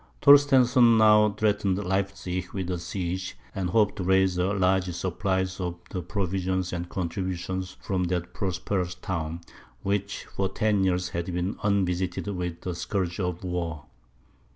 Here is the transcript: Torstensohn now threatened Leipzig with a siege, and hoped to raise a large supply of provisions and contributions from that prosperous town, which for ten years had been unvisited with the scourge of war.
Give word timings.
Torstensohn 0.19 0.97
now 0.97 1.29
threatened 1.33 1.77
Leipzig 1.77 2.49
with 2.53 2.71
a 2.71 2.79
siege, 2.79 3.37
and 3.53 3.69
hoped 3.69 3.97
to 3.97 4.03
raise 4.03 4.35
a 4.39 4.45
large 4.45 4.91
supply 4.95 5.45
of 5.59 5.79
provisions 6.07 6.73
and 6.73 6.89
contributions 6.89 7.77
from 7.79 8.05
that 8.05 8.33
prosperous 8.33 8.95
town, 8.95 9.41
which 9.83 10.25
for 10.25 10.49
ten 10.49 10.83
years 10.83 11.09
had 11.09 11.27
been 11.31 11.55
unvisited 11.61 12.25
with 12.29 12.61
the 12.61 12.73
scourge 12.73 13.19
of 13.19 13.43
war. 13.43 13.85